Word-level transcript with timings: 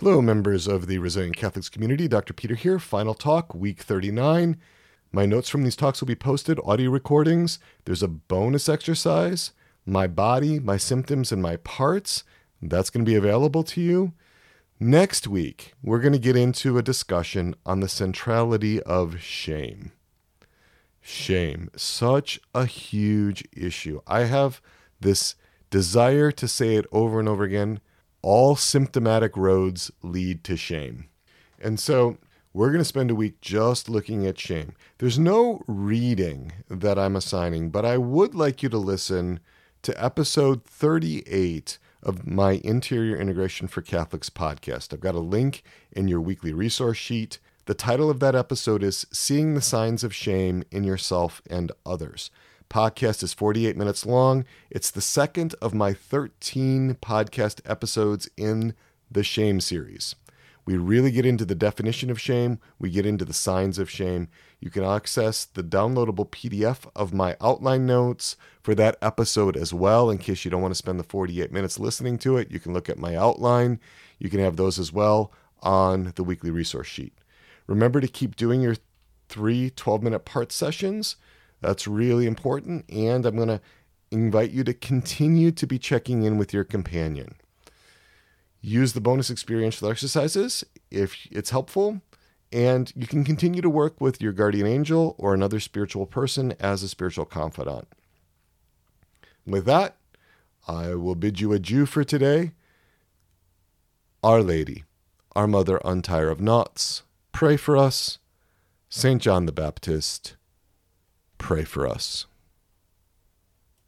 Hello, 0.00 0.20
members 0.20 0.66
of 0.66 0.88
the 0.88 0.98
Resilient 0.98 1.36
Catholics 1.36 1.68
community. 1.68 2.08
Dr. 2.08 2.32
Peter 2.32 2.56
here. 2.56 2.80
Final 2.80 3.14
talk, 3.14 3.54
week 3.54 3.80
39. 3.80 4.56
My 5.12 5.24
notes 5.24 5.48
from 5.48 5.62
these 5.62 5.76
talks 5.76 6.00
will 6.00 6.08
be 6.08 6.16
posted, 6.16 6.58
audio 6.64 6.90
recordings. 6.90 7.60
There's 7.84 8.02
a 8.02 8.08
bonus 8.08 8.68
exercise, 8.68 9.52
my 9.86 10.08
body, 10.08 10.58
my 10.58 10.78
symptoms, 10.78 11.30
and 11.30 11.40
my 11.40 11.58
parts. 11.58 12.24
That's 12.60 12.90
going 12.90 13.04
to 13.04 13.08
be 13.08 13.14
available 13.14 13.62
to 13.62 13.80
you. 13.80 14.14
Next 14.80 15.28
week, 15.28 15.74
we're 15.80 16.00
going 16.00 16.12
to 16.12 16.18
get 16.18 16.34
into 16.34 16.76
a 16.76 16.82
discussion 16.82 17.54
on 17.64 17.78
the 17.78 17.88
centrality 17.88 18.82
of 18.82 19.20
shame. 19.20 19.92
Shame, 21.00 21.70
such 21.76 22.40
a 22.52 22.66
huge 22.66 23.44
issue. 23.52 24.00
I 24.08 24.24
have 24.24 24.60
this 24.98 25.36
desire 25.70 26.32
to 26.32 26.48
say 26.48 26.74
it 26.74 26.86
over 26.90 27.20
and 27.20 27.28
over 27.28 27.44
again 27.44 27.78
all 28.24 28.56
symptomatic 28.56 29.36
roads 29.36 29.90
lead 30.02 30.42
to 30.44 30.56
shame. 30.56 31.04
And 31.60 31.78
so 31.78 32.16
we're 32.54 32.70
going 32.70 32.80
to 32.80 32.84
spend 32.84 33.10
a 33.10 33.14
week 33.14 33.42
just 33.42 33.86
looking 33.86 34.26
at 34.26 34.40
shame. 34.40 34.72
There's 34.96 35.18
no 35.18 35.62
reading 35.66 36.52
that 36.70 36.98
I'm 36.98 37.16
assigning, 37.16 37.68
but 37.68 37.84
I 37.84 37.98
would 37.98 38.34
like 38.34 38.62
you 38.62 38.70
to 38.70 38.78
listen 38.78 39.40
to 39.82 40.02
episode 40.02 40.64
38 40.64 41.78
of 42.02 42.26
my 42.26 42.62
Interior 42.64 43.16
Integration 43.18 43.68
for 43.68 43.82
Catholics 43.82 44.30
podcast. 44.30 44.94
I've 44.94 45.00
got 45.00 45.14
a 45.14 45.20
link 45.20 45.62
in 45.92 46.08
your 46.08 46.22
weekly 46.22 46.54
resource 46.54 46.96
sheet. 46.96 47.38
The 47.66 47.74
title 47.74 48.08
of 48.08 48.20
that 48.20 48.34
episode 48.34 48.82
is 48.82 49.06
Seeing 49.12 49.52
the 49.52 49.60
Signs 49.60 50.02
of 50.02 50.14
Shame 50.14 50.64
in 50.70 50.82
Yourself 50.82 51.42
and 51.50 51.72
Others 51.84 52.30
podcast 52.74 53.22
is 53.22 53.32
48 53.32 53.76
minutes 53.76 54.04
long. 54.04 54.44
It's 54.68 54.90
the 54.90 55.00
second 55.00 55.54
of 55.62 55.74
my 55.74 55.92
13 55.92 56.96
podcast 57.00 57.60
episodes 57.64 58.28
in 58.36 58.74
the 59.08 59.22
shame 59.22 59.60
series. 59.60 60.16
We 60.66 60.76
really 60.76 61.12
get 61.12 61.24
into 61.24 61.44
the 61.44 61.54
definition 61.54 62.10
of 62.10 62.20
shame, 62.20 62.58
we 62.80 62.90
get 62.90 63.06
into 63.06 63.24
the 63.24 63.32
signs 63.32 63.78
of 63.78 63.88
shame. 63.88 64.26
You 64.58 64.70
can 64.70 64.82
access 64.82 65.44
the 65.44 65.62
downloadable 65.62 66.28
PDF 66.28 66.90
of 66.96 67.14
my 67.14 67.36
outline 67.40 67.86
notes 67.86 68.36
for 68.60 68.74
that 68.74 68.96
episode 69.00 69.56
as 69.56 69.72
well. 69.72 70.10
In 70.10 70.18
case 70.18 70.44
you 70.44 70.50
don't 70.50 70.62
want 70.62 70.72
to 70.72 70.78
spend 70.78 70.98
the 70.98 71.04
48 71.04 71.52
minutes 71.52 71.78
listening 71.78 72.18
to 72.18 72.38
it, 72.38 72.50
you 72.50 72.58
can 72.58 72.72
look 72.72 72.88
at 72.88 72.98
my 72.98 73.14
outline. 73.14 73.78
You 74.18 74.28
can 74.28 74.40
have 74.40 74.56
those 74.56 74.80
as 74.80 74.92
well 74.92 75.30
on 75.62 76.12
the 76.16 76.24
weekly 76.24 76.50
resource 76.50 76.88
sheet. 76.88 77.12
Remember 77.68 78.00
to 78.00 78.08
keep 78.08 78.34
doing 78.34 78.62
your 78.62 78.74
three 79.28 79.70
12 79.70 80.02
minute 80.02 80.24
part 80.24 80.50
sessions 80.50 81.14
that's 81.64 81.88
really 81.88 82.26
important. 82.26 82.84
And 82.90 83.24
I'm 83.24 83.36
going 83.36 83.48
to 83.48 83.60
invite 84.10 84.50
you 84.50 84.62
to 84.64 84.74
continue 84.74 85.50
to 85.52 85.66
be 85.66 85.78
checking 85.78 86.22
in 86.22 86.36
with 86.36 86.52
your 86.52 86.64
companion. 86.64 87.34
Use 88.60 88.92
the 88.92 89.00
bonus 89.00 89.30
experiential 89.30 89.88
exercises 89.90 90.64
if 90.90 91.26
it's 91.30 91.50
helpful. 91.50 92.00
And 92.52 92.92
you 92.94 93.06
can 93.06 93.24
continue 93.24 93.62
to 93.62 93.70
work 93.70 94.00
with 94.00 94.22
your 94.22 94.32
guardian 94.32 94.66
angel 94.66 95.16
or 95.18 95.34
another 95.34 95.58
spiritual 95.58 96.06
person 96.06 96.54
as 96.60 96.82
a 96.82 96.88
spiritual 96.88 97.24
confidant. 97.24 97.88
With 99.46 99.64
that, 99.64 99.96
I 100.68 100.94
will 100.94 101.14
bid 101.14 101.40
you 101.40 101.52
adieu 101.52 101.84
for 101.84 102.04
today. 102.04 102.52
Our 104.22 104.42
Lady, 104.42 104.84
our 105.34 105.46
Mother 105.46 105.80
Undoer 105.84 106.30
of 106.30 106.40
Knots, 106.40 107.02
pray 107.32 107.56
for 107.56 107.76
us. 107.76 108.18
St. 108.88 109.20
John 109.20 109.44
the 109.46 109.52
Baptist, 109.52 110.36
pray 111.44 111.62
for 111.64 111.86
us. 111.86 112.24